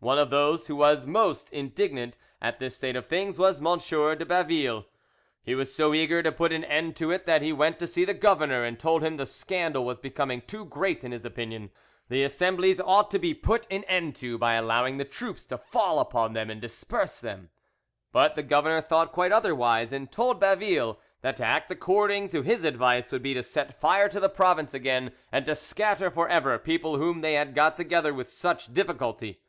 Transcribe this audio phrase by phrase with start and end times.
[0.00, 3.78] One of those who was most indignant at this state of things was M.
[3.78, 4.84] de Baville.
[5.42, 8.04] He was so eager to put an end to it that he went to see
[8.04, 11.70] the governor, and told him the scandal was becoming too great in his opinion:
[12.10, 15.98] the assemblies ought to be put an end to by allowing the troops to fall
[15.98, 17.48] upon them and disperse them;
[18.12, 22.64] but the governor thought quite otherwise, and told Baville that to act according to his
[22.64, 26.58] advice would be to set fire to the province again and to scatter for ever
[26.58, 29.40] people whom they had got together with such difficulty.